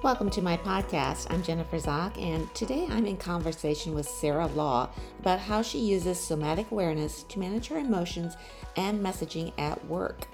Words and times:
Welcome 0.00 0.30
to 0.30 0.42
my 0.42 0.56
podcast. 0.56 1.26
I'm 1.28 1.42
Jennifer 1.42 1.76
Zock, 1.76 2.16
and 2.22 2.54
today 2.54 2.86
I'm 2.88 3.04
in 3.04 3.16
conversation 3.16 3.96
with 3.96 4.08
Sarah 4.08 4.46
Law 4.46 4.90
about 5.18 5.40
how 5.40 5.60
she 5.60 5.80
uses 5.80 6.20
somatic 6.20 6.70
awareness 6.70 7.24
to 7.24 7.40
manage 7.40 7.66
her 7.66 7.78
emotions 7.78 8.36
and 8.76 9.04
messaging 9.04 9.52
at 9.58 9.84
work. 9.86 10.28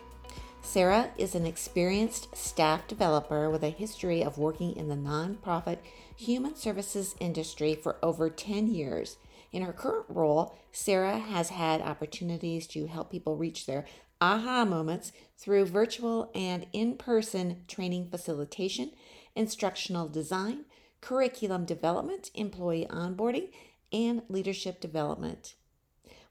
Sarah 0.60 1.08
is 1.16 1.34
an 1.34 1.46
experienced 1.46 2.36
staff 2.36 2.86
developer 2.86 3.48
with 3.48 3.64
a 3.64 3.70
history 3.70 4.22
of 4.22 4.36
working 4.36 4.76
in 4.76 4.88
the 4.88 4.96
nonprofit 4.96 5.78
human 6.14 6.54
services 6.56 7.14
industry 7.18 7.74
for 7.74 7.96
over 8.02 8.28
10 8.28 8.66
years. 8.68 9.16
In 9.50 9.62
her 9.62 9.72
current 9.72 10.04
role, 10.10 10.58
Sarah 10.72 11.18
has 11.18 11.48
had 11.48 11.80
opportunities 11.80 12.66
to 12.66 12.86
help 12.86 13.10
people 13.10 13.38
reach 13.38 13.64
their 13.64 13.86
aha 14.20 14.64
moments 14.64 15.12
through 15.38 15.66
virtual 15.66 16.30
and 16.34 16.66
in 16.72 16.96
person 16.96 17.62
training 17.66 18.08
facilitation 18.10 18.90
instructional 19.34 20.08
design, 20.08 20.64
curriculum 21.00 21.64
development, 21.64 22.30
employee 22.34 22.86
onboarding, 22.90 23.50
and 23.92 24.22
leadership 24.28 24.80
development. 24.80 25.54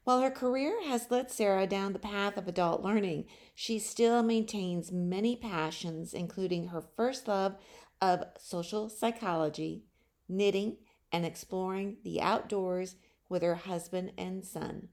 While 0.04 0.20
her 0.20 0.30
career 0.30 0.84
has 0.86 1.10
led 1.10 1.30
Sarah 1.30 1.66
down 1.66 1.94
the 1.94 1.98
path 1.98 2.36
of 2.36 2.46
adult 2.46 2.82
learning, 2.82 3.24
she 3.54 3.78
still 3.78 4.22
maintains 4.22 4.92
many 4.92 5.34
passions, 5.34 6.12
including 6.12 6.68
her 6.68 6.82
first 6.96 7.26
love 7.26 7.56
of 8.02 8.24
social 8.38 8.90
psychology, 8.90 9.84
knitting, 10.28 10.76
and 11.10 11.24
exploring 11.24 11.96
the 12.04 12.20
outdoors 12.20 12.96
with 13.30 13.42
her 13.42 13.54
husband 13.54 14.12
and 14.18 14.44
son. 14.44 14.88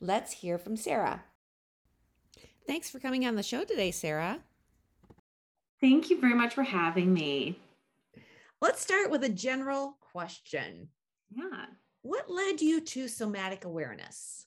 Let's 0.00 0.32
hear 0.32 0.58
from 0.58 0.76
Sarah. 0.76 1.24
Thanks 2.66 2.88
for 2.88 2.98
coming 2.98 3.26
on 3.26 3.34
the 3.34 3.42
show 3.42 3.64
today, 3.64 3.90
Sarah. 3.90 4.40
Thank 5.84 6.08
you 6.08 6.18
very 6.18 6.32
much 6.32 6.54
for 6.54 6.62
having 6.62 7.12
me. 7.12 7.58
Let's 8.62 8.80
start 8.80 9.10
with 9.10 9.22
a 9.22 9.28
general 9.28 9.98
question. 10.00 10.88
Yeah. 11.28 11.66
What 12.00 12.30
led 12.30 12.62
you 12.62 12.80
to 12.80 13.06
somatic 13.06 13.66
awareness? 13.66 14.46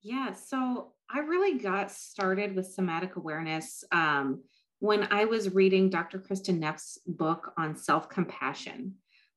Yeah, 0.00 0.32
so 0.32 0.92
I 1.14 1.18
really 1.18 1.58
got 1.58 1.90
started 1.90 2.56
with 2.56 2.72
somatic 2.72 3.16
awareness 3.16 3.84
um, 3.92 4.42
when 4.78 5.08
I 5.10 5.26
was 5.26 5.52
reading 5.52 5.90
Dr. 5.90 6.18
Kristin 6.18 6.58
Neff's 6.58 6.98
book 7.06 7.52
on 7.58 7.76
self 7.76 8.08
compassion. 8.08 8.94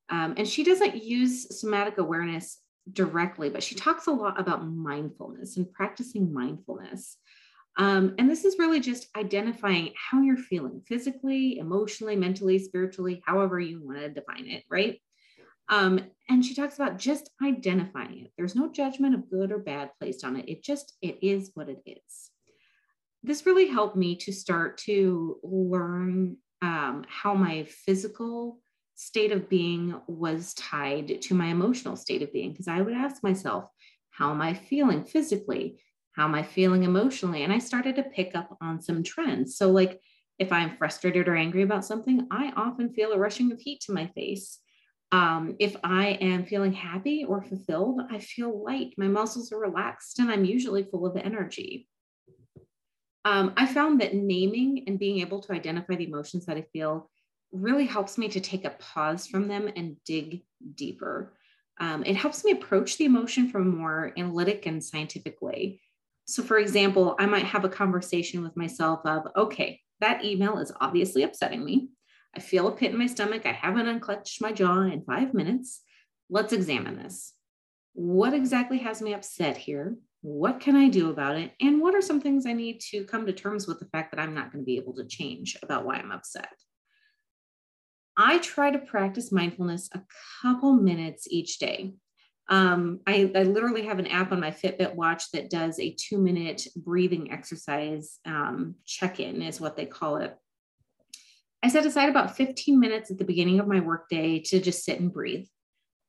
Um, 0.07 0.35
and 0.37 0.47
she 0.47 0.63
doesn't 0.63 1.03
use 1.03 1.59
somatic 1.59 1.97
awareness 1.97 2.61
directly, 2.93 3.49
but 3.49 3.61
she 3.61 3.75
talks 3.75 4.07
a 4.07 4.11
lot 4.11 4.39
about 4.39 4.65
mindfulness 4.65 5.57
and 5.57 5.69
practicing 5.69 6.31
mindfulness. 6.31 7.17
Um, 7.77 8.15
and 8.19 8.29
this 8.29 8.45
is 8.45 8.59
really 8.59 8.79
just 8.79 9.07
identifying 9.17 9.93
how 9.95 10.21
you're 10.21 10.37
feeling 10.37 10.81
physically, 10.87 11.57
emotionally, 11.57 12.15
mentally, 12.15 12.59
spiritually, 12.59 13.23
however 13.25 13.59
you 13.59 13.83
want 13.83 13.99
to 13.99 14.09
define 14.09 14.47
it, 14.47 14.63
right? 14.69 14.99
Um, 15.69 15.99
and 16.29 16.45
she 16.45 16.53
talks 16.53 16.75
about 16.75 16.99
just 16.99 17.31
identifying 17.43 18.25
it. 18.25 18.31
There's 18.37 18.55
no 18.55 18.71
judgment 18.71 19.15
of 19.15 19.29
good 19.29 19.51
or 19.51 19.59
bad 19.59 19.91
placed 19.99 20.23
on 20.23 20.35
it. 20.35 20.47
It 20.47 20.63
just, 20.63 20.93
it 21.01 21.19
is 21.21 21.51
what 21.55 21.69
it 21.69 21.81
is. 21.85 22.29
This 23.23 23.45
really 23.45 23.67
helped 23.67 23.95
me 23.95 24.17
to 24.17 24.33
start 24.33 24.77
to 24.79 25.39
learn 25.41 26.37
um, 26.61 27.05
how 27.07 27.33
my 27.33 27.63
physical 27.63 28.59
state 28.95 29.31
of 29.31 29.49
being 29.49 29.99
was 30.07 30.53
tied 30.53 31.21
to 31.21 31.33
my 31.33 31.47
emotional 31.47 31.95
state 31.95 32.21
of 32.21 32.31
being. 32.31 32.51
Because 32.51 32.67
I 32.67 32.81
would 32.81 32.93
ask 32.93 33.23
myself, 33.23 33.65
how 34.11 34.31
am 34.31 34.41
I 34.41 34.53
feeling 34.53 35.05
physically? 35.05 35.79
How 36.13 36.25
am 36.25 36.35
I 36.35 36.43
feeling 36.43 36.83
emotionally? 36.83 37.43
And 37.43 37.51
I 37.51 37.59
started 37.59 37.95
to 37.95 38.03
pick 38.03 38.35
up 38.35 38.57
on 38.61 38.81
some 38.81 39.03
trends. 39.03 39.57
So, 39.57 39.71
like, 39.71 39.99
if 40.39 40.51
I'm 40.51 40.77
frustrated 40.77 41.27
or 41.27 41.35
angry 41.35 41.63
about 41.63 41.85
something, 41.85 42.27
I 42.31 42.53
often 42.55 42.93
feel 42.93 43.11
a 43.11 43.17
rushing 43.17 43.51
of 43.51 43.59
heat 43.59 43.81
to 43.81 43.93
my 43.93 44.07
face. 44.07 44.59
Um, 45.11 45.55
if 45.59 45.75
I 45.83 46.17
am 46.21 46.45
feeling 46.45 46.73
happy 46.73 47.23
or 47.23 47.43
fulfilled, 47.43 48.01
I 48.09 48.19
feel 48.19 48.63
light. 48.63 48.95
My 48.97 49.07
muscles 49.07 49.51
are 49.51 49.59
relaxed, 49.59 50.19
and 50.19 50.31
I'm 50.31 50.45
usually 50.45 50.83
full 50.83 51.05
of 51.05 51.15
energy. 51.17 51.87
Um, 53.25 53.53
I 53.55 53.67
found 53.67 54.01
that 54.01 54.15
naming 54.15 54.83
and 54.87 54.99
being 54.99 55.19
able 55.19 55.39
to 55.41 55.53
identify 55.53 55.95
the 55.95 56.07
emotions 56.07 56.45
that 56.45 56.57
I 56.57 56.65
feel 56.73 57.09
really 57.51 57.85
helps 57.85 58.17
me 58.17 58.27
to 58.29 58.39
take 58.39 58.65
a 58.65 58.71
pause 58.71 59.27
from 59.27 59.47
them 59.47 59.69
and 59.75 59.95
dig 60.03 60.41
deeper. 60.75 61.33
Um, 61.79 62.03
it 62.05 62.15
helps 62.15 62.43
me 62.43 62.51
approach 62.51 62.97
the 62.97 63.05
emotion 63.05 63.49
from 63.49 63.61
a 63.61 63.75
more 63.77 64.13
analytic 64.17 64.65
and 64.65 64.83
scientific 64.83 65.41
way. 65.41 65.79
So, 66.25 66.43
for 66.43 66.57
example, 66.57 67.15
I 67.19 67.25
might 67.25 67.45
have 67.45 67.65
a 67.65 67.69
conversation 67.69 68.43
with 68.43 68.55
myself 68.55 69.01
of, 69.05 69.27
okay, 69.35 69.81
that 69.99 70.23
email 70.23 70.57
is 70.59 70.71
obviously 70.79 71.23
upsetting 71.23 71.63
me. 71.63 71.89
I 72.35 72.39
feel 72.39 72.67
a 72.67 72.71
pit 72.71 72.91
in 72.91 72.97
my 72.97 73.07
stomach. 73.07 73.45
I 73.45 73.51
haven't 73.51 73.87
unclenched 73.87 74.41
my 74.41 74.51
jaw 74.51 74.81
in 74.81 75.03
five 75.03 75.33
minutes. 75.33 75.81
Let's 76.29 76.53
examine 76.53 76.97
this. 76.97 77.33
What 77.93 78.33
exactly 78.33 78.79
has 78.79 79.01
me 79.01 79.13
upset 79.13 79.57
here? 79.57 79.95
What 80.21 80.59
can 80.59 80.75
I 80.75 80.87
do 80.87 81.09
about 81.09 81.37
it? 81.37 81.51
And 81.61 81.81
what 81.81 81.93
are 81.93 82.01
some 82.01 82.21
things 82.21 82.45
I 82.45 82.53
need 82.53 82.79
to 82.91 83.03
come 83.03 83.25
to 83.25 83.33
terms 83.33 83.67
with 83.67 83.79
the 83.79 83.85
fact 83.87 84.11
that 84.11 84.21
I'm 84.21 84.33
not 84.33 84.51
going 84.51 84.63
to 84.63 84.65
be 84.65 84.77
able 84.77 84.93
to 84.95 85.05
change 85.05 85.57
about 85.61 85.85
why 85.85 85.97
I'm 85.97 86.11
upset? 86.11 86.49
I 88.15 88.37
try 88.37 88.71
to 88.71 88.79
practice 88.79 89.31
mindfulness 89.31 89.89
a 89.93 90.01
couple 90.41 90.73
minutes 90.73 91.27
each 91.29 91.59
day. 91.59 91.93
Um, 92.49 92.99
I, 93.07 93.31
I, 93.33 93.43
literally 93.43 93.85
have 93.85 93.99
an 93.99 94.07
app 94.07 94.33
on 94.33 94.41
my 94.41 94.51
Fitbit 94.51 94.95
watch 94.95 95.31
that 95.31 95.49
does 95.49 95.79
a 95.79 95.95
two 95.97 96.17
minute 96.17 96.67
breathing 96.75 97.31
exercise 97.31 98.19
um, 98.25 98.75
check 98.85 99.21
in, 99.21 99.41
is 99.41 99.61
what 99.61 99.77
they 99.77 99.85
call 99.85 100.17
it. 100.17 100.37
I 101.63 101.69
set 101.69 101.85
aside 101.85 102.09
about 102.09 102.35
15 102.35 102.77
minutes 102.77 103.09
at 103.09 103.17
the 103.17 103.23
beginning 103.23 103.61
of 103.61 103.67
my 103.67 103.79
workday 103.79 104.39
to 104.39 104.59
just 104.59 104.83
sit 104.83 104.99
and 104.99 105.13
breathe. 105.13 105.45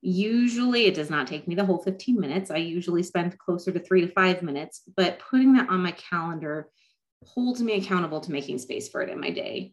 Usually, 0.02 0.86
it 0.86 0.94
does 0.94 1.08
not 1.08 1.28
take 1.28 1.46
me 1.46 1.54
the 1.54 1.64
whole 1.64 1.82
15 1.82 2.18
minutes. 2.18 2.50
I 2.50 2.56
usually 2.56 3.04
spend 3.04 3.38
closer 3.38 3.70
to 3.70 3.78
three 3.78 4.00
to 4.00 4.08
five 4.08 4.42
minutes, 4.42 4.82
but 4.96 5.20
putting 5.20 5.52
that 5.52 5.70
on 5.70 5.84
my 5.84 5.92
calendar 5.92 6.68
holds 7.24 7.62
me 7.62 7.74
accountable 7.74 8.20
to 8.20 8.32
making 8.32 8.58
space 8.58 8.88
for 8.88 9.02
it 9.02 9.08
in 9.08 9.20
my 9.20 9.30
day 9.30 9.72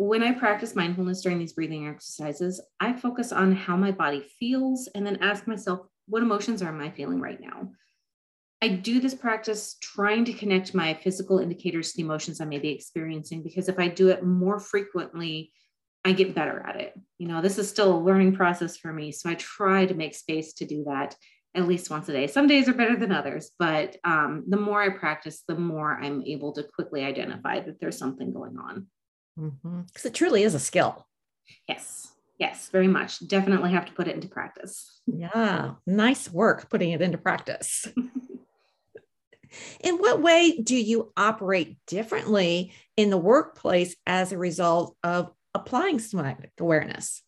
when 0.00 0.22
I 0.22 0.32
practice 0.32 0.74
mindfulness 0.74 1.20
during 1.20 1.38
these 1.38 1.52
breathing 1.52 1.86
exercises, 1.86 2.58
I 2.80 2.94
focus 2.94 3.32
on 3.32 3.52
how 3.52 3.76
my 3.76 3.90
body 3.90 4.26
feels 4.38 4.88
and 4.94 5.06
then 5.06 5.18
ask 5.20 5.46
myself, 5.46 5.80
what 6.06 6.22
emotions 6.22 6.62
am 6.62 6.80
I 6.80 6.90
feeling 6.90 7.20
right 7.20 7.38
now? 7.38 7.72
I 8.62 8.68
do 8.68 8.98
this 8.98 9.14
practice 9.14 9.76
trying 9.82 10.24
to 10.24 10.32
connect 10.32 10.74
my 10.74 10.94
physical 10.94 11.38
indicators 11.38 11.90
to 11.90 11.96
the 11.98 12.02
emotions 12.04 12.40
I 12.40 12.46
may 12.46 12.58
be 12.58 12.70
experiencing 12.70 13.42
because 13.42 13.68
if 13.68 13.78
I 13.78 13.88
do 13.88 14.08
it 14.08 14.24
more 14.24 14.58
frequently, 14.58 15.52
I 16.02 16.12
get 16.12 16.34
better 16.34 16.64
at 16.66 16.76
it. 16.80 16.98
You 17.18 17.28
know, 17.28 17.42
this 17.42 17.58
is 17.58 17.68
still 17.68 17.94
a 17.94 18.00
learning 18.00 18.34
process 18.34 18.78
for 18.78 18.94
me. 18.94 19.12
So 19.12 19.28
I 19.28 19.34
try 19.34 19.84
to 19.84 19.92
make 19.92 20.14
space 20.14 20.54
to 20.54 20.64
do 20.64 20.84
that 20.84 21.14
at 21.54 21.68
least 21.68 21.90
once 21.90 22.08
a 22.08 22.12
day. 22.12 22.26
Some 22.26 22.46
days 22.46 22.70
are 22.70 22.74
better 22.74 22.96
than 22.96 23.12
others, 23.12 23.50
but 23.58 23.96
um, 24.04 24.44
the 24.48 24.56
more 24.56 24.80
I 24.80 24.88
practice, 24.88 25.42
the 25.46 25.58
more 25.58 25.98
I'm 26.00 26.22
able 26.22 26.54
to 26.54 26.62
quickly 26.62 27.04
identify 27.04 27.60
that 27.60 27.80
there's 27.80 27.98
something 27.98 28.32
going 28.32 28.56
on. 28.56 28.86
Because 29.40 29.82
mm-hmm. 29.82 30.08
it 30.08 30.14
truly 30.14 30.42
is 30.42 30.54
a 30.54 30.60
skill. 30.60 31.06
Yes. 31.68 32.12
Yes, 32.38 32.68
very 32.70 32.88
much. 32.88 33.26
Definitely 33.26 33.72
have 33.72 33.86
to 33.86 33.92
put 33.92 34.08
it 34.08 34.14
into 34.14 34.28
practice. 34.28 35.00
Yeah. 35.06 35.72
Nice 35.86 36.30
work 36.30 36.70
putting 36.70 36.92
it 36.92 37.02
into 37.02 37.18
practice. 37.18 37.86
in 39.80 39.96
what 39.96 40.22
way 40.22 40.58
do 40.58 40.76
you 40.76 41.12
operate 41.16 41.76
differently 41.86 42.72
in 42.96 43.10
the 43.10 43.18
workplace 43.18 43.94
as 44.06 44.32
a 44.32 44.38
result 44.38 44.96
of 45.02 45.30
applying 45.54 45.98
somatic 45.98 46.52
awareness? 46.58 47.22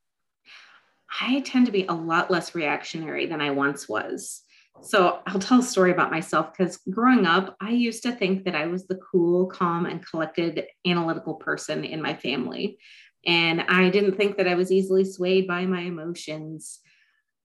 I 1.20 1.40
tend 1.40 1.66
to 1.66 1.72
be 1.72 1.84
a 1.84 1.92
lot 1.92 2.30
less 2.30 2.54
reactionary 2.54 3.26
than 3.26 3.40
I 3.40 3.50
once 3.50 3.88
was. 3.88 4.41
So 4.80 5.20
I'll 5.26 5.38
tell 5.38 5.60
a 5.60 5.62
story 5.62 5.92
about 5.92 6.10
myself 6.10 6.52
because 6.52 6.78
growing 6.90 7.26
up, 7.26 7.56
I 7.60 7.70
used 7.70 8.02
to 8.02 8.12
think 8.12 8.44
that 8.44 8.54
I 8.54 8.66
was 8.66 8.86
the 8.86 8.96
cool, 8.96 9.46
calm, 9.46 9.86
and 9.86 10.04
collected 10.04 10.66
analytical 10.86 11.34
person 11.34 11.84
in 11.84 12.02
my 12.02 12.14
family. 12.14 12.78
And 13.24 13.60
I 13.60 13.90
didn't 13.90 14.16
think 14.16 14.36
that 14.36 14.48
I 14.48 14.54
was 14.54 14.72
easily 14.72 15.04
swayed 15.04 15.46
by 15.46 15.66
my 15.66 15.82
emotions. 15.82 16.80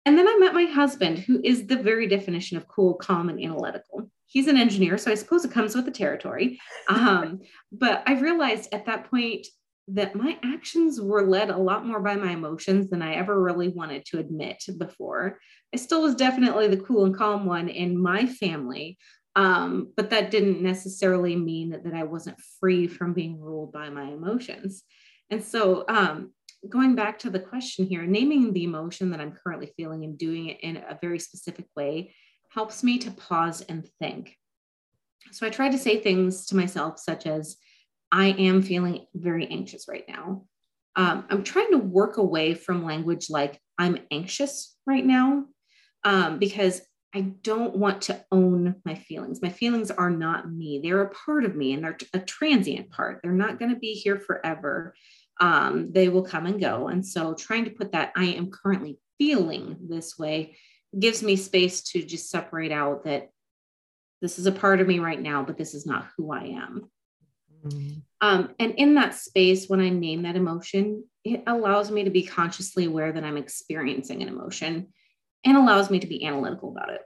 And 0.05 0.17
then 0.17 0.27
I 0.27 0.37
met 0.39 0.55
my 0.55 0.65
husband, 0.65 1.19
who 1.19 1.39
is 1.43 1.67
the 1.67 1.77
very 1.77 2.07
definition 2.07 2.57
of 2.57 2.67
cool, 2.67 2.95
calm, 2.95 3.29
and 3.29 3.39
analytical. 3.39 4.09
He's 4.25 4.47
an 4.47 4.57
engineer, 4.57 4.97
so 4.97 5.11
I 5.11 5.15
suppose 5.15 5.45
it 5.45 5.51
comes 5.51 5.75
with 5.75 5.85
the 5.85 5.91
territory. 5.91 6.59
Um, 6.89 7.41
but 7.71 8.01
I 8.07 8.19
realized 8.19 8.73
at 8.73 8.87
that 8.87 9.11
point 9.11 9.45
that 9.93 10.15
my 10.15 10.37
actions 10.43 10.99
were 11.01 11.25
led 11.25 11.49
a 11.49 11.57
lot 11.57 11.85
more 11.85 11.99
by 11.99 12.15
my 12.15 12.31
emotions 12.31 12.89
than 12.89 13.01
I 13.01 13.15
ever 13.15 13.41
really 13.41 13.69
wanted 13.69 14.05
to 14.05 14.19
admit 14.19 14.63
before. 14.77 15.39
I 15.73 15.77
still 15.77 16.01
was 16.01 16.15
definitely 16.15 16.67
the 16.67 16.77
cool 16.77 17.05
and 17.05 17.15
calm 17.15 17.45
one 17.45 17.69
in 17.69 18.01
my 18.01 18.25
family, 18.25 18.97
um, 19.35 19.91
but 19.95 20.09
that 20.09 20.31
didn't 20.31 20.61
necessarily 20.61 21.35
mean 21.35 21.69
that, 21.69 21.83
that 21.83 21.93
I 21.93 22.03
wasn't 22.03 22.41
free 22.59 22.87
from 22.87 23.13
being 23.13 23.39
ruled 23.39 23.71
by 23.71 23.89
my 23.89 24.03
emotions. 24.03 24.83
And 25.29 25.43
so, 25.43 25.85
um, 25.87 26.33
going 26.67 26.95
back 26.95 27.19
to 27.19 27.29
the 27.29 27.39
question 27.39 27.85
here, 27.85 28.05
naming 28.05 28.51
the 28.51 28.65
emotion 28.65 29.11
that 29.11 29.21
I'm 29.21 29.31
currently 29.31 29.71
feeling 29.77 30.03
and 30.03 30.17
doing 30.17 30.47
it 30.47 30.59
in 30.61 30.77
a 30.77 30.97
very 31.01 31.19
specific 31.19 31.65
way 31.75 32.13
helps 32.49 32.83
me 32.83 32.97
to 32.99 33.11
pause 33.11 33.61
and 33.61 33.87
think. 33.99 34.35
So 35.31 35.45
I 35.45 35.51
try 35.51 35.69
to 35.69 35.77
say 35.77 35.99
things 35.99 36.47
to 36.47 36.55
myself 36.55 36.99
such 36.99 37.25
as, 37.25 37.57
I 38.11 38.27
am 38.27 38.61
feeling 38.61 39.05
very 39.13 39.47
anxious 39.47 39.85
right 39.87 40.05
now. 40.07 40.45
Um, 40.95 41.25
I'm 41.29 41.43
trying 41.43 41.71
to 41.71 41.77
work 41.77 42.17
away 42.17 42.53
from 42.53 42.83
language 42.83 43.29
like 43.29 43.59
I'm 43.77 43.99
anxious 44.11 44.75
right 44.85 45.05
now 45.05 45.45
um, 46.03 46.39
because 46.39 46.81
I 47.13 47.21
don't 47.21 47.75
want 47.75 48.03
to 48.03 48.23
own 48.31 48.75
my 48.85 48.95
feelings. 48.95 49.41
My 49.41 49.49
feelings 49.49 49.89
are 49.89 50.11
not 50.11 50.51
me. 50.51 50.79
They're 50.81 51.01
a 51.01 51.09
part 51.09 51.45
of 51.45 51.55
me 51.55 51.73
and 51.73 51.83
they're 51.83 51.97
a 52.13 52.19
transient 52.19 52.91
part. 52.91 53.19
They're 53.23 53.31
not 53.31 53.57
going 53.57 53.73
to 53.73 53.79
be 53.79 53.93
here 53.93 54.19
forever. 54.19 54.93
Um, 55.39 55.91
they 55.91 56.09
will 56.09 56.23
come 56.23 56.45
and 56.45 56.59
go. 56.59 56.89
And 56.89 57.05
so 57.05 57.33
trying 57.33 57.65
to 57.65 57.71
put 57.71 57.93
that 57.93 58.11
I 58.15 58.25
am 58.25 58.51
currently 58.51 58.99
feeling 59.17 59.77
this 59.87 60.19
way 60.19 60.57
gives 60.97 61.23
me 61.23 61.35
space 61.35 61.81
to 61.81 62.03
just 62.03 62.29
separate 62.29 62.71
out 62.71 63.05
that 63.05 63.29
this 64.21 64.37
is 64.37 64.45
a 64.45 64.51
part 64.51 64.81
of 64.81 64.87
me 64.87 64.99
right 64.99 65.19
now, 65.19 65.43
but 65.43 65.57
this 65.57 65.73
is 65.73 65.85
not 65.85 66.07
who 66.17 66.31
I 66.31 66.43
am. 66.43 66.89
Mm-hmm. 67.65 67.99
Um, 68.21 68.55
and 68.59 68.73
in 68.75 68.95
that 68.95 69.15
space, 69.15 69.67
when 69.67 69.79
I 69.79 69.89
name 69.89 70.23
that 70.23 70.35
emotion, 70.35 71.03
it 71.23 71.43
allows 71.47 71.91
me 71.91 72.03
to 72.03 72.09
be 72.09 72.23
consciously 72.23 72.85
aware 72.85 73.11
that 73.11 73.23
I'm 73.23 73.37
experiencing 73.37 74.21
an 74.21 74.29
emotion 74.29 74.93
and 75.45 75.57
allows 75.57 75.89
me 75.89 75.99
to 75.99 76.07
be 76.07 76.25
analytical 76.25 76.69
about 76.69 76.91
it. 76.91 77.01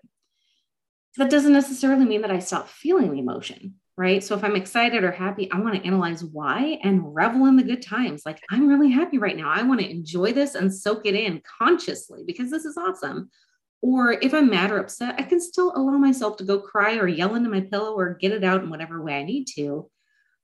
That 1.18 1.30
doesn't 1.30 1.54
necessarily 1.54 2.06
mean 2.06 2.22
that 2.22 2.32
I 2.32 2.40
stop 2.40 2.68
feeling 2.68 3.12
the 3.12 3.20
emotion, 3.20 3.76
right? 3.98 4.24
So 4.24 4.36
if 4.36 4.44
I'm 4.44 4.56
excited 4.56 5.04
or 5.04 5.12
happy, 5.12 5.52
I 5.52 5.60
want 5.60 5.76
to 5.76 5.86
analyze 5.86 6.24
why 6.24 6.80
and 6.84 7.14
revel 7.14 7.46
in 7.46 7.56
the 7.56 7.64
good 7.64 7.84
times. 7.84 8.24
Like, 8.26 8.40
I'm 8.50 8.68
really 8.68 8.90
happy 8.90 9.20
right 9.20 9.38
now. 9.38 9.50
I 9.50 9.62
want 9.62 9.80
to 9.82 9.90
enjoy 9.90 10.34
this 10.34 10.56
and 10.56 10.74
soak 10.74 11.06
it 11.06 11.14
in 11.14 11.42
consciously 11.60 12.24
because 12.26 12.50
this 12.50 12.66
is 12.66 12.78
awesome. 12.78 13.30
Or 13.82 14.14
if 14.14 14.34
I'm 14.34 14.50
mad 14.50 14.72
or 14.72 14.80
upset, 14.80 15.16
I 15.20 15.24
can 15.24 15.42
still 15.42 15.74
allow 15.76 15.98
myself 15.98 16.38
to 16.38 16.46
go 16.46 16.60
cry 16.60 16.96
or 16.96 17.08
yell 17.08 17.36
into 17.36 17.50
my 17.50 17.62
pillow 17.62 17.94
or 17.94 18.14
get 18.16 18.32
it 18.32 18.44
out 18.44 18.64
in 18.64 18.70
whatever 18.70 19.04
way 19.04 19.20
I 19.20 19.24
need 19.24 19.46
to. 19.56 19.90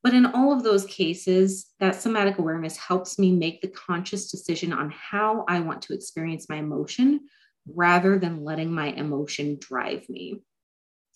But 0.01 0.13
in 0.13 0.25
all 0.25 0.53
of 0.53 0.63
those 0.63 0.85
cases, 0.85 1.67
that 1.79 2.01
somatic 2.01 2.37
awareness 2.37 2.77
helps 2.77 3.19
me 3.19 3.31
make 3.31 3.61
the 3.61 3.67
conscious 3.67 4.31
decision 4.31 4.71
on 4.71 4.91
how 4.91 5.43
I 5.47 5.59
want 5.59 5.81
to 5.83 5.93
experience 5.93 6.47
my 6.47 6.55
emotion 6.55 7.21
rather 7.67 8.17
than 8.17 8.45
letting 8.45 8.71
my 8.71 8.87
emotion 8.87 9.57
drive 9.59 10.07
me. 10.07 10.41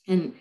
And 0.07 0.35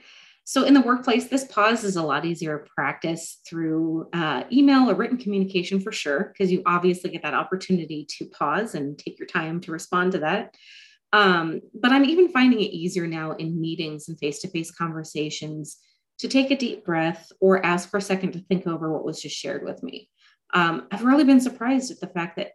so 0.44 0.64
in 0.64 0.74
the 0.74 0.80
workplace, 0.80 1.28
this 1.28 1.44
pause 1.44 1.84
is 1.84 1.94
a 1.94 2.02
lot 2.02 2.24
easier 2.24 2.58
to 2.58 2.70
practice 2.74 3.38
through 3.46 4.08
uh, 4.12 4.42
email 4.50 4.90
or 4.90 4.94
written 4.94 5.18
communication 5.18 5.78
for 5.78 5.92
sure, 5.92 6.32
because 6.32 6.50
you 6.50 6.62
obviously 6.66 7.10
get 7.10 7.22
that 7.22 7.34
opportunity 7.34 8.06
to 8.18 8.26
pause 8.26 8.74
and 8.74 8.98
take 8.98 9.20
your 9.20 9.28
time 9.28 9.60
to 9.60 9.70
respond 9.70 10.12
to 10.12 10.18
that. 10.18 10.56
Um, 11.12 11.60
but 11.72 11.92
I'm 11.92 12.04
even 12.04 12.28
finding 12.30 12.60
it 12.60 12.72
easier 12.72 13.06
now 13.06 13.32
in 13.32 13.60
meetings 13.60 14.08
and 14.08 14.18
face 14.18 14.40
to 14.40 14.48
face 14.48 14.72
conversations 14.72 15.78
to 16.22 16.28
take 16.28 16.52
a 16.52 16.56
deep 16.56 16.84
breath 16.84 17.32
or 17.40 17.66
ask 17.66 17.90
for 17.90 17.96
a 17.96 18.00
second 18.00 18.30
to 18.30 18.38
think 18.38 18.64
over 18.64 18.92
what 18.92 19.04
was 19.04 19.20
just 19.20 19.36
shared 19.36 19.64
with 19.64 19.82
me. 19.82 20.08
Um, 20.54 20.86
I've 20.92 21.02
really 21.02 21.24
been 21.24 21.40
surprised 21.40 21.90
at 21.90 21.98
the 21.98 22.06
fact 22.06 22.36
that 22.36 22.52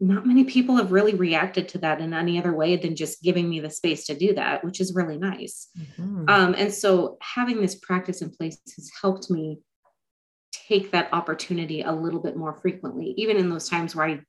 not 0.00 0.26
many 0.26 0.44
people 0.44 0.76
have 0.76 0.92
really 0.92 1.14
reacted 1.14 1.68
to 1.68 1.78
that 1.78 2.00
in 2.00 2.14
any 2.14 2.38
other 2.38 2.54
way 2.54 2.76
than 2.76 2.96
just 2.96 3.22
giving 3.22 3.50
me 3.50 3.60
the 3.60 3.68
space 3.68 4.06
to 4.06 4.16
do 4.16 4.32
that, 4.32 4.64
which 4.64 4.80
is 4.80 4.94
really 4.94 5.18
nice. 5.18 5.68
Mm-hmm. 5.78 6.24
Um, 6.26 6.54
and 6.56 6.72
so 6.72 7.18
having 7.20 7.60
this 7.60 7.74
practice 7.74 8.22
in 8.22 8.30
place 8.30 8.58
has 8.76 8.90
helped 9.02 9.30
me 9.30 9.58
take 10.50 10.90
that 10.92 11.12
opportunity 11.12 11.82
a 11.82 11.92
little 11.92 12.20
bit 12.20 12.34
more 12.34 12.54
frequently, 12.54 13.12
even 13.18 13.36
in 13.36 13.50
those 13.50 13.68
times 13.68 13.94
where 13.94 14.06
I 14.06 14.20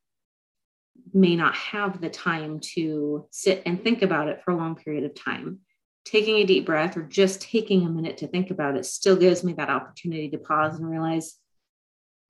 may 1.14 1.38
not 1.38 1.56
have 1.56 2.02
the 2.02 2.10
time 2.10 2.60
to 2.74 3.28
sit 3.32 3.64
and 3.66 3.82
think 3.82 4.02
about 4.02 4.28
it 4.28 4.42
for 4.44 4.52
a 4.52 4.58
long 4.58 4.76
period 4.76 5.06
of 5.06 5.16
time. 5.16 5.60
Taking 6.10 6.38
a 6.38 6.46
deep 6.46 6.66
breath 6.66 6.96
or 6.96 7.02
just 7.02 7.42
taking 7.42 7.86
a 7.86 7.90
minute 7.90 8.18
to 8.20 8.28
think 8.28 8.50
about 8.50 8.78
it 8.78 8.86
still 8.86 9.18
gives 9.18 9.44
me 9.44 9.52
that 9.54 9.70
opportunity 9.70 10.30
to 10.30 10.38
pause 10.38 10.80
and 10.80 10.90
realize, 10.90 11.36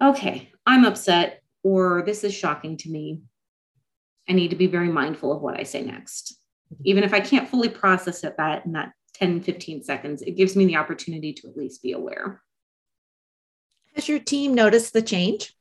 okay, 0.02 0.52
I'm 0.66 0.84
upset 0.84 1.44
or 1.62 2.02
this 2.04 2.24
is 2.24 2.34
shocking 2.34 2.78
to 2.78 2.90
me. 2.90 3.22
I 4.28 4.34
need 4.34 4.50
to 4.50 4.56
be 4.56 4.66
very 4.66 4.90
mindful 4.90 5.32
of 5.32 5.44
what 5.44 5.60
I 5.60 5.64
say 5.64 5.84
next. 5.84 6.40
Even 6.86 7.04
if 7.04 7.14
I 7.14 7.20
can't 7.20 7.48
fully 7.48 7.70
process 7.70 8.24
it 8.24 8.36
that 8.38 8.66
in 8.66 8.72
that 8.72 8.94
10, 9.14 9.42
15 9.42 9.84
seconds, 9.84 10.24
it 10.24 10.32
gives 10.32 10.56
me 10.56 10.66
the 10.66 10.78
opportunity 10.78 11.34
to 11.34 11.48
at 11.48 11.56
least 11.56 11.84
be 11.84 11.92
aware. 11.92 12.42
Has 13.94 14.10
your 14.10 14.20
team 14.20 14.56
noticed 14.56 14.94
the 14.94 15.04
change? 15.04 15.56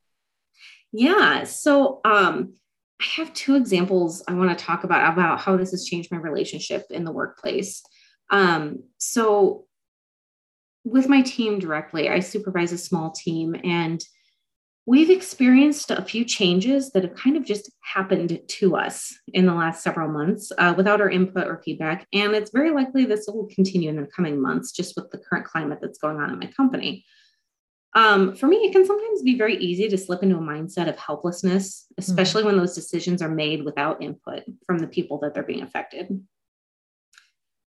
Yeah. 0.91 1.45
So 1.45 2.01
um, 2.07 2.55
I 2.99 3.05
have 3.17 3.35
two 3.35 3.57
examples 3.57 4.25
I 4.27 4.33
want 4.33 4.59
to 4.59 4.65
talk 4.65 4.85
about 4.85 5.13
about 5.13 5.41
how 5.41 5.59
this 5.59 5.73
has 5.73 5.85
changed 5.85 6.11
my 6.11 6.19
relationship 6.19 6.87
in 6.89 7.05
the 7.05 7.13
workplace. 7.13 7.83
Um, 8.31 8.85
so 8.99 9.67
with 10.85 11.09
my 11.09 11.23
team 11.23 11.59
directly, 11.59 12.09
I 12.09 12.21
supervise 12.21 12.73
a 12.73 12.79
small 12.79 13.11
team 13.11 13.57
and 13.65 14.03
we've 14.87 15.11
experienced 15.11 15.91
a 15.91 16.03
few 16.03 16.25
changes 16.25 16.91
that 16.93 17.03
have 17.03 17.17
kind 17.17 17.37
of 17.37 17.45
just 17.45 17.71
happened 17.83 18.41
to 18.47 18.77
us 18.77 19.13
in 19.35 19.45
the 19.45 19.55
last 19.55 19.83
several 19.83 20.09
months 20.09 20.53
uh, 20.59 20.73
without 20.77 21.01
our 21.01 21.11
input 21.11 21.49
or 21.49 21.61
feedback. 21.65 22.07
And 22.13 22.35
it's 22.35 22.53
very 22.53 22.71
likely 22.71 23.05
this 23.05 23.27
will 23.27 23.49
continue 23.53 23.91
in 23.91 23.97
the 23.97 24.07
coming 24.07 24.41
months, 24.41 24.71
just 24.71 24.95
with 24.97 25.11
the 25.11 25.19
current 25.19 25.45
climate 25.45 25.81
that's 25.83 25.99
going 25.99 26.19
on 26.19 26.31
in 26.31 26.39
my 26.39 26.47
company. 26.47 27.05
Um, 27.97 28.37
for 28.37 28.47
me, 28.47 28.59
it 28.59 28.73
can 28.73 28.87
sometimes 28.87 29.23
be 29.23 29.39
very 29.39 29.57
easy 29.57 29.89
to 29.89 29.99
slip 29.99 30.23
into 30.23 30.37
a 30.37 30.41
mindset 30.41 30.89
of 30.89 30.99
helplessness, 30.99 31.87
especially 31.99 32.43
mm-hmm. 32.43 32.51
when 32.51 32.59
those 32.59 32.75
decisions 32.75 33.23
are 33.23 33.29
made 33.29 33.65
without 33.65 34.03
input 34.03 34.45
from 34.67 34.79
the 34.79 34.87
people 34.87 35.19
that 35.21 35.35
they're 35.35 35.43
being 35.43 35.63
affected. 35.63 36.21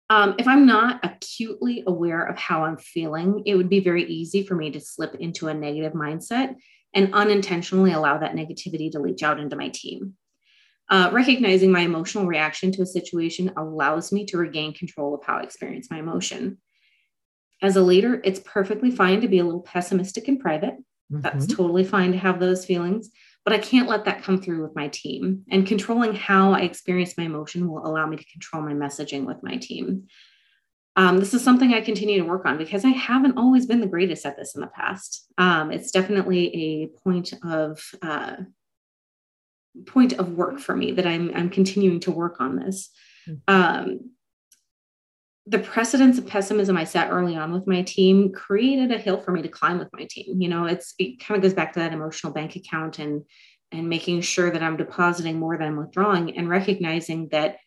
Um, 0.10 0.36
if 0.38 0.48
I'm 0.48 0.66
not 0.66 1.02
acutely 1.04 1.84
aware 1.86 2.24
of 2.24 2.38
how 2.38 2.64
I'm 2.64 2.78
feeling, 2.78 3.44
it 3.46 3.56
would 3.56 3.70
be 3.70 3.82
very 3.82 4.06
easy 4.06 4.44
for 4.44 4.56
me 4.56 4.72
to 4.72 4.80
slip 4.80 5.16
into 5.16 5.48
a 5.48 5.54
negative 5.54 5.94
mindset 5.94 6.56
and 6.94 7.14
unintentionally 7.14 7.92
allow 7.92 8.18
that 8.18 8.34
negativity 8.34 8.92
to 8.92 9.00
leach 9.00 9.22
out 9.22 9.40
into 9.40 9.58
my 9.58 9.70
team. 9.70 10.14
Uh, 10.90 11.10
recognizing 11.12 11.70
my 11.70 11.82
emotional 11.82 12.26
reaction 12.26 12.72
to 12.72 12.82
a 12.82 12.86
situation 12.86 13.52
allows 13.58 14.14
me 14.14 14.26
to 14.26 14.38
regain 14.38 14.74
control 14.74 15.14
of 15.14 15.24
how 15.26 15.38
I 15.38 15.44
experience 15.44 15.92
my 15.92 16.00
emotion. 16.00 16.60
As 17.62 17.76
a 17.76 17.82
leader, 17.82 18.22
it's 18.24 18.40
perfectly 18.40 18.92
fine 18.92 19.20
to 19.22 19.28
be 19.28 19.40
a 19.40 19.44
little 19.44 19.62
pessimistic 19.62 20.30
in 20.30 20.40
private. 20.40 20.76
Mm-hmm. 21.12 21.22
That's 21.22 21.48
totally 21.48 21.84
fine 21.84 22.14
to 22.14 22.18
have 22.18 22.40
those 22.40 22.66
feelings, 22.66 23.10
but 23.48 23.56
I 23.56 23.60
can't 23.60 23.88
let 23.88 24.04
that 24.04 24.24
come 24.24 24.42
through 24.42 24.62
with 24.62 24.76
my 24.76 24.90
team. 24.90 25.46
And 25.50 25.66
controlling 25.66 26.14
how 26.14 26.52
I 26.52 26.64
experience 26.64 27.18
my 27.18 27.24
emotion 27.24 27.70
will 27.70 27.88
allow 27.88 28.06
me 28.06 28.18
to 28.18 28.26
control 28.26 28.62
my 28.62 28.74
messaging 28.74 29.26
with 29.26 29.42
my 29.42 29.56
team 29.56 30.10
um, 30.98 31.20
this 31.20 31.36
is 31.36 31.44
something 31.44 31.74
I 31.74 31.82
continue 31.82 32.18
to 32.18 32.28
work 32.28 32.46
on 32.46 32.58
because 32.58 32.84
I 32.84 32.90
haven't 32.90 33.38
always 33.38 33.68
been 33.68 33.82
the 33.82 33.88
greatest 33.88 34.26
at 34.26 34.36
this 34.36 34.56
in 34.56 34.62
the 34.62 34.68
past. 34.68 35.32
Um, 35.38 35.72
it's 35.72 35.92
definitely 35.92 36.48
a 36.56 36.88
point 37.04 37.34
of 37.44 37.80
uh, 38.02 38.38
point 39.86 40.14
of 40.14 40.32
work 40.32 40.60
for 40.60 40.76
me 40.76 40.94
that 40.94 41.06
I'm 41.06 41.32
I'm 41.36 41.52
continuing 41.52 42.00
to 42.02 42.12
work 42.12 42.42
on 42.42 42.56
this. 42.56 42.90
Mm-hmm. 43.30 43.54
Um, 43.56 44.12
the 45.50 45.60
precedence 45.60 46.18
of 46.18 46.28
pessimism 46.28 46.76
I 46.76 46.84
set 46.84 47.10
early 47.10 47.38
on 47.38 47.54
with 47.54 47.68
my 47.68 47.82
team 47.82 48.34
created 48.34 48.92
a 48.92 48.98
hill 48.98 49.22
for 49.22 49.32
me 49.32 49.42
to 49.42 49.48
climb 49.48 49.80
with 49.80 49.90
my 49.94 50.06
team. 50.10 50.42
You 50.42 50.50
know, 50.50 50.66
it's 50.66 50.94
it 51.00 51.20
kind 51.24 51.38
of 51.38 51.42
goes 51.42 51.54
back 51.54 51.74
to 51.74 51.80
that 51.80 51.94
emotional 51.94 52.34
bank 52.34 52.56
account 52.56 53.00
and 53.00 53.24
and 53.72 53.90
making 53.90 54.22
sure 54.22 54.52
that 54.52 54.64
I'm 54.64 54.78
depositing 54.78 55.40
more 55.40 55.58
than 55.58 55.68
I'm 55.68 55.78
withdrawing 55.78 56.38
and 56.38 56.50
recognizing 56.50 57.30
that 57.30 57.58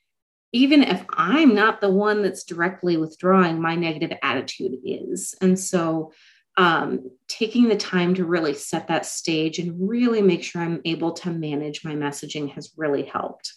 even 0.53 0.83
if 0.83 1.05
I'm 1.11 1.55
not 1.55 1.81
the 1.81 1.91
one 1.91 2.23
that's 2.23 2.45
directly 2.45 2.97
withdrawing, 2.97 3.61
my 3.61 3.77
negative 3.77 4.17
attitude 4.23 4.73
is. 4.85 5.35
And 5.41 5.59
so, 5.59 6.13
um, 6.57 7.11
taking 7.29 7.69
the 7.69 7.77
time 7.77 8.15
to 8.15 8.25
really 8.25 8.55
set 8.55 8.89
that 8.89 9.07
stage 9.07 9.59
and 9.59 9.89
really 9.89 10.21
make 10.21 10.43
sure 10.43 10.61
I'm 10.61 10.81
able 10.85 11.13
to 11.13 11.31
manage 11.31 11.85
my 11.85 11.95
messaging 11.95 12.51
has 12.53 12.73
really 12.77 13.05
helped. 13.05 13.55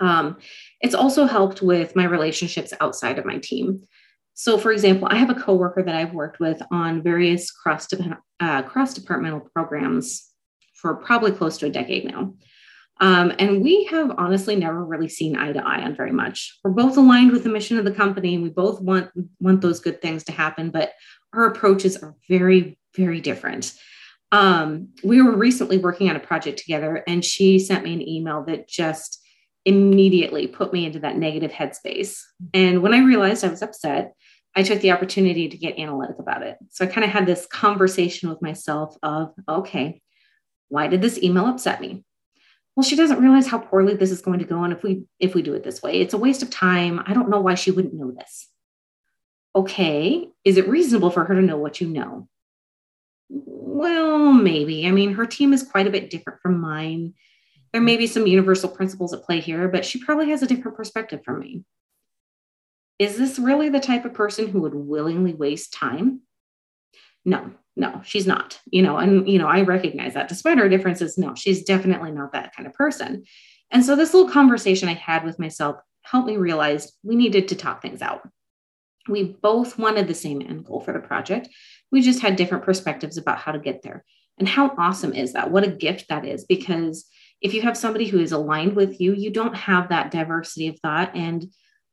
Um, 0.00 0.38
it's 0.80 0.94
also 0.94 1.26
helped 1.26 1.62
with 1.62 1.94
my 1.94 2.04
relationships 2.04 2.72
outside 2.80 3.18
of 3.18 3.24
my 3.24 3.38
team. 3.38 3.86
So, 4.34 4.58
for 4.58 4.72
example, 4.72 5.06
I 5.10 5.16
have 5.16 5.30
a 5.30 5.34
coworker 5.34 5.82
that 5.82 5.94
I've 5.94 6.12
worked 6.12 6.40
with 6.40 6.60
on 6.70 7.02
various 7.02 7.50
cross 7.50 7.86
uh, 8.40 8.62
cross 8.62 8.94
departmental 8.94 9.40
programs 9.40 10.28
for 10.74 10.96
probably 10.96 11.30
close 11.30 11.56
to 11.58 11.66
a 11.66 11.70
decade 11.70 12.04
now. 12.04 12.34
Um, 13.00 13.32
and 13.38 13.62
we 13.62 13.84
have 13.84 14.12
honestly 14.18 14.54
never 14.54 14.84
really 14.84 15.08
seen 15.08 15.36
eye 15.36 15.52
to 15.52 15.66
eye 15.66 15.82
on 15.82 15.96
very 15.96 16.12
much. 16.12 16.58
We're 16.62 16.70
both 16.70 16.96
aligned 16.96 17.32
with 17.32 17.42
the 17.42 17.50
mission 17.50 17.78
of 17.78 17.84
the 17.84 17.92
company. 17.92 18.34
and 18.34 18.42
We 18.42 18.50
both 18.50 18.80
want 18.80 19.10
want 19.40 19.60
those 19.60 19.80
good 19.80 20.02
things 20.02 20.24
to 20.24 20.32
happen, 20.32 20.70
but 20.70 20.92
our 21.32 21.46
approaches 21.46 21.96
are 21.96 22.14
very, 22.28 22.78
very 22.96 23.20
different. 23.20 23.72
Um, 24.32 24.88
we 25.02 25.22
were 25.22 25.36
recently 25.36 25.78
working 25.78 26.10
on 26.10 26.16
a 26.16 26.20
project 26.20 26.58
together, 26.58 27.04
and 27.06 27.24
she 27.24 27.58
sent 27.58 27.84
me 27.84 27.94
an 27.94 28.08
email 28.08 28.44
that 28.44 28.68
just 28.68 29.23
immediately 29.64 30.46
put 30.46 30.72
me 30.72 30.84
into 30.84 31.00
that 31.00 31.16
negative 31.16 31.50
headspace. 31.50 32.22
And 32.52 32.82
when 32.82 32.94
I 32.94 32.98
realized 32.98 33.44
I 33.44 33.48
was 33.48 33.62
upset, 33.62 34.14
I 34.54 34.62
took 34.62 34.80
the 34.80 34.92
opportunity 34.92 35.48
to 35.48 35.56
get 35.56 35.78
analytic 35.78 36.18
about 36.18 36.42
it. 36.42 36.58
So 36.70 36.84
I 36.84 36.88
kind 36.88 37.04
of 37.04 37.10
had 37.10 37.26
this 37.26 37.46
conversation 37.46 38.28
with 38.28 38.42
myself 38.42 38.96
of, 39.02 39.32
okay, 39.48 40.00
why 40.68 40.86
did 40.86 41.02
this 41.02 41.22
email 41.22 41.46
upset 41.46 41.80
me? 41.80 42.04
well 42.76 42.82
she 42.82 42.96
doesn't 42.96 43.20
realize 43.20 43.46
how 43.46 43.58
poorly 43.58 43.94
this 43.94 44.10
is 44.10 44.20
going 44.20 44.40
to 44.40 44.44
go 44.44 44.64
and 44.64 44.72
if 44.72 44.82
we 44.82 45.04
if 45.20 45.32
we 45.32 45.42
do 45.42 45.54
it 45.54 45.62
this 45.62 45.80
way 45.80 46.00
it's 46.00 46.12
a 46.12 46.18
waste 46.18 46.42
of 46.42 46.50
time 46.50 47.00
i 47.06 47.14
don't 47.14 47.28
know 47.28 47.40
why 47.40 47.54
she 47.54 47.70
wouldn't 47.70 47.94
know 47.94 48.10
this 48.10 48.48
okay 49.54 50.28
is 50.42 50.56
it 50.56 50.66
reasonable 50.66 51.08
for 51.08 51.22
her 51.22 51.36
to 51.36 51.40
know 51.40 51.56
what 51.56 51.80
you 51.80 51.86
know 51.86 52.28
well, 53.28 54.32
maybe. 54.32 54.86
I 54.86 54.90
mean, 54.90 55.14
her 55.14 55.26
team 55.26 55.52
is 55.52 55.62
quite 55.62 55.86
a 55.86 55.90
bit 55.90 56.10
different 56.10 56.40
from 56.40 56.60
mine. 56.60 57.14
There 57.74 57.82
may 57.82 57.96
be 57.96 58.06
some 58.06 58.28
universal 58.28 58.68
principles 58.68 59.12
at 59.12 59.24
play 59.24 59.40
here, 59.40 59.66
but 59.66 59.84
she 59.84 59.98
probably 59.98 60.30
has 60.30 60.44
a 60.44 60.46
different 60.46 60.76
perspective 60.76 61.24
from 61.24 61.40
me. 61.40 61.64
Is 63.00 63.18
this 63.18 63.36
really 63.36 63.68
the 63.68 63.80
type 63.80 64.04
of 64.04 64.14
person 64.14 64.46
who 64.46 64.60
would 64.60 64.76
willingly 64.76 65.34
waste 65.34 65.72
time? 65.72 66.20
No, 67.24 67.50
no, 67.74 68.00
she's 68.04 68.28
not. 68.28 68.60
You 68.66 68.82
know, 68.82 68.98
and 68.98 69.28
you 69.28 69.40
know, 69.40 69.48
I 69.48 69.62
recognize 69.62 70.14
that 70.14 70.28
despite 70.28 70.60
our 70.60 70.68
differences, 70.68 71.18
no, 71.18 71.34
she's 71.34 71.64
definitely 71.64 72.12
not 72.12 72.30
that 72.30 72.54
kind 72.54 72.68
of 72.68 72.74
person. 72.74 73.24
And 73.72 73.84
so 73.84 73.96
this 73.96 74.14
little 74.14 74.30
conversation 74.30 74.88
I 74.88 74.94
had 74.94 75.24
with 75.24 75.40
myself 75.40 75.80
helped 76.02 76.28
me 76.28 76.36
realize 76.36 76.92
we 77.02 77.16
needed 77.16 77.48
to 77.48 77.56
talk 77.56 77.82
things 77.82 78.02
out. 78.02 78.20
We 79.08 79.24
both 79.24 79.80
wanted 79.80 80.06
the 80.06 80.14
same 80.14 80.40
end 80.40 80.64
goal 80.64 80.80
for 80.80 80.92
the 80.92 81.00
project. 81.00 81.48
We 81.90 82.02
just 82.02 82.20
had 82.20 82.36
different 82.36 82.62
perspectives 82.62 83.16
about 83.16 83.38
how 83.38 83.50
to 83.50 83.58
get 83.58 83.82
there. 83.82 84.04
And 84.38 84.48
how 84.48 84.74
awesome 84.78 85.12
is 85.12 85.32
that? 85.32 85.50
What 85.50 85.64
a 85.64 85.68
gift 85.68 86.06
that 86.08 86.24
is 86.24 86.44
because 86.44 87.06
if 87.44 87.54
you 87.54 87.62
have 87.62 87.76
somebody 87.76 88.06
who 88.06 88.18
is 88.18 88.32
aligned 88.32 88.74
with 88.74 89.00
you, 89.00 89.14
you 89.14 89.30
don't 89.30 89.54
have 89.54 89.90
that 89.90 90.10
diversity 90.10 90.66
of 90.66 90.80
thought 90.80 91.14
and 91.14 91.46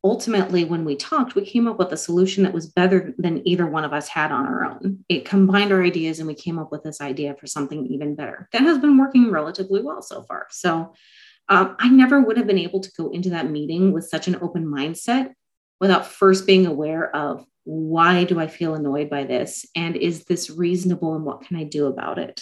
ultimately, 0.03 0.63
when 0.63 0.83
we 0.83 0.95
talked, 0.95 1.35
we 1.35 1.45
came 1.45 1.67
up 1.67 1.77
with 1.77 1.91
a 1.91 1.97
solution 1.97 2.43
that 2.43 2.53
was 2.53 2.67
better 2.67 3.13
than 3.17 3.47
either 3.47 3.67
one 3.67 3.83
of 3.83 3.93
us 3.93 4.07
had 4.07 4.31
on 4.31 4.45
our 4.45 4.65
own. 4.65 5.03
It 5.09 5.25
combined 5.25 5.71
our 5.71 5.83
ideas 5.83 6.19
and 6.19 6.27
we 6.27 6.33
came 6.33 6.57
up 6.57 6.71
with 6.71 6.83
this 6.83 7.01
idea 7.01 7.35
for 7.35 7.47
something 7.47 7.85
even 7.87 8.15
better 8.15 8.49
that 8.51 8.61
has 8.61 8.77
been 8.79 8.97
working 8.97 9.31
relatively 9.31 9.81
well 9.81 10.01
so 10.01 10.23
far. 10.23 10.47
So 10.49 10.93
um, 11.49 11.75
I 11.79 11.89
never 11.89 12.19
would 12.19 12.37
have 12.37 12.47
been 12.47 12.57
able 12.57 12.79
to 12.79 12.91
go 12.97 13.11
into 13.11 13.29
that 13.31 13.49
meeting 13.49 13.91
with 13.91 14.05
such 14.05 14.27
an 14.27 14.37
open 14.41 14.65
mindset 14.65 15.33
without 15.79 16.05
first 16.05 16.47
being 16.47 16.65
aware 16.65 17.15
of 17.15 17.45
why 17.63 18.23
do 18.23 18.39
I 18.39 18.47
feel 18.47 18.73
annoyed 18.73 19.09
by 19.09 19.23
this? 19.23 19.65
And 19.75 19.95
is 19.95 20.25
this 20.25 20.49
reasonable? 20.49 21.13
And 21.15 21.25
what 21.25 21.41
can 21.41 21.57
I 21.57 21.63
do 21.63 21.85
about 21.85 22.17
it? 22.17 22.41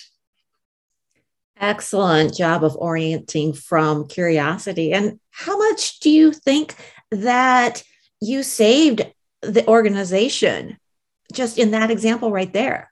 Excellent 1.60 2.34
job 2.36 2.64
of 2.64 2.76
orienting 2.78 3.54
from 3.54 4.08
curiosity. 4.08 4.94
And 4.94 5.20
how 5.32 5.58
much 5.58 6.00
do 6.00 6.10
you 6.10 6.32
think 6.32 6.76
that 7.12 7.84
you 8.22 8.44
saved 8.44 9.02
the 9.42 9.66
organization 9.68 10.78
just 11.34 11.58
in 11.58 11.72
that 11.72 11.92
example 11.92 12.32
right 12.32 12.52
there. 12.54 12.92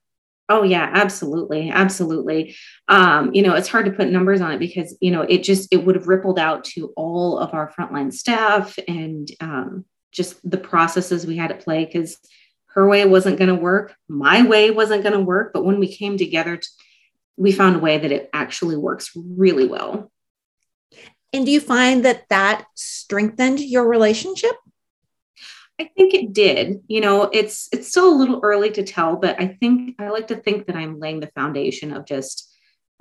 Oh 0.50 0.64
yeah, 0.64 0.90
absolutely, 0.94 1.70
absolutely. 1.70 2.56
Um, 2.88 3.34
you 3.34 3.42
know, 3.42 3.56
it's 3.56 3.68
hard 3.68 3.86
to 3.86 3.92
put 3.92 4.10
numbers 4.10 4.40
on 4.40 4.52
it 4.52 4.60
because 4.60 4.96
you 5.02 5.12
know 5.12 5.24
it 5.24 5.44
just 5.44 5.68
it 5.74 5.86
would 5.86 5.96
have 5.96 6.08
rippled 6.08 6.40
out 6.40 6.64
to 6.66 6.94
all 6.96 7.38
of 7.38 7.54
our 7.54 7.72
frontline 7.78 8.14
staff 8.14 8.78
and 8.88 9.30
um, 9.42 9.86
just 10.12 10.40
the 10.50 10.58
processes 10.58 11.26
we 11.26 11.36
had 11.36 11.52
at 11.52 11.60
play 11.60 11.84
because 11.84 12.18
her 12.68 12.88
way 12.88 13.06
wasn't 13.06 13.38
going 13.38 13.50
to 13.50 13.56
work, 13.56 13.96
my 14.08 14.46
way 14.46 14.72
wasn't 14.72 15.04
going 15.04 15.14
to 15.14 15.20
work. 15.20 15.52
But 15.52 15.66
when 15.66 15.80
we 15.80 15.94
came 15.94 16.18
together, 16.18 16.62
we 17.38 17.52
found 17.52 17.76
a 17.76 17.80
way 17.80 17.98
that 17.98 18.12
it 18.12 18.30
actually 18.34 18.76
works 18.76 19.12
really 19.16 19.68
well. 19.68 20.12
And 21.34 21.46
do 21.46 21.52
you 21.52 21.60
find 21.60 22.04
that 22.06 22.28
that 22.30 22.66
strengthened 22.76 23.60
your 23.60 23.88
relationship? 23.88 24.56
I 25.80 25.90
think 25.96 26.14
it 26.14 26.34
did. 26.34 26.82
You 26.88 27.02
know, 27.02 27.24
it's 27.24 27.70
it's 27.72 27.90
still 27.90 28.10
a 28.10 28.18
little 28.18 28.40
early 28.42 28.72
to 28.72 28.84
tell, 28.84 29.16
but 29.18 29.40
I 29.40 29.48
think 29.48 29.96
I 30.00 30.10
like 30.10 30.28
to 30.30 30.36
think 30.36 30.66
that 30.68 30.76
I'm 30.76 31.00
laying 31.00 31.20
the 31.20 31.32
foundation 31.36 31.94
of 31.94 32.06
just 32.06 32.52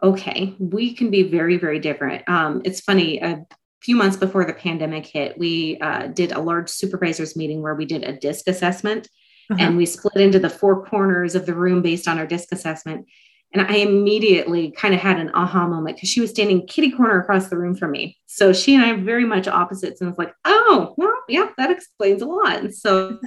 okay, 0.03 0.55
we 0.59 0.93
can 0.93 1.11
be 1.11 1.23
very 1.23 1.57
very 1.57 1.79
different. 1.79 2.29
Um, 2.29 2.61
it's 2.65 2.81
funny. 2.81 3.19
A 3.21 3.47
few 3.81 3.97
months 3.97 4.17
before 4.17 4.45
the 4.45 4.53
pandemic 4.53 5.07
hit, 5.07 5.39
we 5.39 5.79
uh, 5.81 6.09
did 6.09 6.33
a 6.33 6.41
large 6.41 6.69
supervisors 6.69 7.37
meeting 7.37 7.63
where 7.63 7.75
we 7.75 7.87
did 7.87 8.05
a 8.05 8.13
DISC 8.13 8.47
assessment, 8.49 9.09
uh-huh. 9.51 9.63
and 9.63 9.77
we 9.79 9.87
split 9.87 10.17
into 10.23 10.39
the 10.39 10.51
four 10.51 10.85
corners 10.85 11.35
of 11.35 11.47
the 11.47 11.55
room 11.55 11.81
based 11.81 12.07
on 12.07 12.19
our 12.19 12.27
DISC 12.27 12.49
assessment. 12.53 13.07
And 13.53 13.67
I 13.67 13.77
immediately 13.77 14.73
kind 14.73 14.93
of 14.95 15.01
had 15.01 15.19
an 15.19 15.31
aha 15.33 15.67
moment 15.67 15.97
because 15.97 16.11
she 16.11 16.21
was 16.21 16.31
standing 16.31 16.67
kitty 16.67 16.91
corner 16.91 17.21
across 17.21 17.49
the 17.49 17.57
room 17.57 17.75
from 17.75 17.93
me. 17.93 18.19
So 18.27 18.53
she 18.53 18.75
and 18.75 18.85
I 18.85 18.91
are 18.91 19.01
very 19.01 19.25
much 19.25 19.49
opposites. 19.49 20.01
And 20.01 20.11
it's 20.11 20.19
like, 20.19 20.35
oh, 20.45 20.95
well, 20.97 21.15
yeah, 21.29 21.49
that 21.57 21.71
explains 21.71 22.23
a 22.23 22.27
lot. 22.27 22.59
And 22.59 22.75
so, 22.75 23.19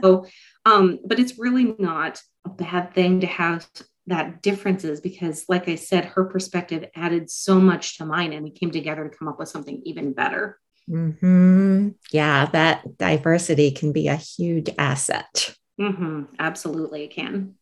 um, 0.66 1.00
but 1.06 1.20
it's 1.20 1.40
really 1.40 1.76
not 1.80 2.22
a 2.46 2.50
bad 2.50 2.94
thing 2.94 3.22
to 3.22 3.28
have 3.28 3.68
that 4.08 4.42
differences 4.42 5.02
because, 5.02 5.46
like 5.48 5.68
I 5.68 5.76
said, 5.76 6.06
her 6.06 6.26
perspective 6.26 6.86
added 6.96 7.30
so 7.30 7.60
much 7.60 7.98
to 7.98 8.06
mine 8.06 8.34
and 8.34 8.44
we 8.44 8.52
came 8.52 8.72
together 8.72 9.08
to 9.08 9.18
come 9.18 9.28
up 9.28 9.40
with 9.40 9.50
something 9.50 9.82
even 9.86 10.14
better. 10.14 10.60
Mm-hmm. 10.90 11.90
Yeah, 12.12 12.46
that 12.48 12.98
diversity 12.98 13.72
can 13.72 13.94
be 13.94 14.08
a 14.08 14.16
huge 14.16 14.70
asset. 14.78 15.56
Mm-hmm. 15.80 16.24
Absolutely, 16.40 17.04
it 17.04 17.12
can. 17.12 17.56